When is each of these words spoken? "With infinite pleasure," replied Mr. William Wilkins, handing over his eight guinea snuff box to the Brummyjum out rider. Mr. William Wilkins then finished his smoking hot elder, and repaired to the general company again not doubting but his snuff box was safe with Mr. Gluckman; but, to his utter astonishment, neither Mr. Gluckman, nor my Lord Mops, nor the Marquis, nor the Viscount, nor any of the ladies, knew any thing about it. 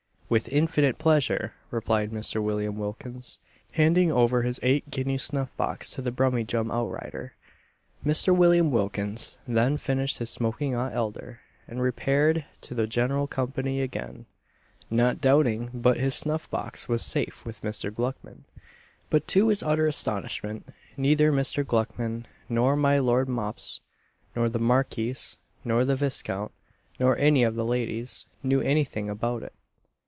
"With 0.31 0.47
infinite 0.47 0.97
pleasure," 0.97 1.55
replied 1.71 2.11
Mr. 2.11 2.41
William 2.41 2.77
Wilkins, 2.77 3.37
handing 3.73 4.13
over 4.13 4.43
his 4.43 4.61
eight 4.63 4.89
guinea 4.89 5.17
snuff 5.17 5.49
box 5.57 5.89
to 5.91 6.01
the 6.01 6.09
Brummyjum 6.09 6.71
out 6.71 6.85
rider. 6.87 7.33
Mr. 8.05 8.33
William 8.33 8.71
Wilkins 8.71 9.39
then 9.45 9.75
finished 9.75 10.19
his 10.19 10.29
smoking 10.29 10.71
hot 10.71 10.93
elder, 10.93 11.41
and 11.67 11.81
repaired 11.81 12.45
to 12.61 12.73
the 12.73 12.87
general 12.87 13.27
company 13.27 13.81
again 13.81 14.25
not 14.89 15.19
doubting 15.19 15.69
but 15.73 15.97
his 15.99 16.15
snuff 16.15 16.49
box 16.49 16.87
was 16.87 17.01
safe 17.03 17.45
with 17.45 17.61
Mr. 17.61 17.91
Gluckman; 17.91 18.45
but, 19.09 19.27
to 19.27 19.49
his 19.49 19.61
utter 19.61 19.85
astonishment, 19.85 20.65
neither 20.95 21.29
Mr. 21.33 21.65
Gluckman, 21.65 22.25
nor 22.47 22.77
my 22.77 22.99
Lord 22.99 23.27
Mops, 23.27 23.81
nor 24.33 24.47
the 24.47 24.59
Marquis, 24.59 25.35
nor 25.65 25.83
the 25.83 25.97
Viscount, 25.97 26.53
nor 27.01 27.17
any 27.17 27.43
of 27.43 27.55
the 27.55 27.65
ladies, 27.65 28.27
knew 28.41 28.61
any 28.61 28.85
thing 28.85 29.09
about 29.09 29.43
it. 29.43 29.51